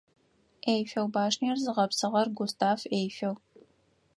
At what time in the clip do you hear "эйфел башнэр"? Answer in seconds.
0.73-1.57